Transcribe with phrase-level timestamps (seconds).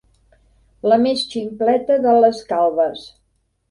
[0.93, 3.09] La més ximpleta de les calbes.